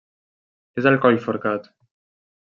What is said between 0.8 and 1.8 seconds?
És al Coll Forcat.